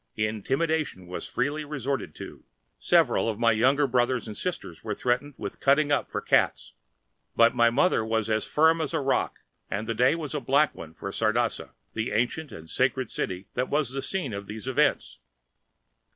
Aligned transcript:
Intimidation 0.17 1.05
was 1.05 1.27
freely 1.27 1.63
resorted 1.63 2.15
to—several 2.15 3.29
of 3.29 3.37
my 3.37 3.51
younger 3.51 3.85
brothers 3.85 4.25
and 4.25 4.35
sisters 4.35 4.79
being 4.79 4.95
threatened 4.95 5.35
with 5.37 5.59
cutting 5.59 5.91
up 5.91 6.09
for 6.09 6.21
the 6.21 6.25
cats—but 6.25 7.53
my 7.55 7.69
mother 7.69 8.03
was 8.03 8.27
as 8.27 8.47
firm 8.47 8.81
as 8.81 8.95
a 8.95 8.99
rock, 8.99 9.41
and 9.69 9.85
the 9.85 9.93
day 9.93 10.15
was 10.15 10.33
a 10.33 10.39
black 10.39 10.73
one 10.73 10.95
for 10.95 11.11
Sardasa, 11.11 11.73
the 11.93 12.13
ancient 12.13 12.51
and 12.51 12.67
sacred 12.67 13.11
city 13.11 13.47
that 13.53 13.69
was 13.69 13.91
the 13.91 14.01
scene 14.01 14.33
of 14.33 14.47
these 14.47 14.67
events. 14.67 15.19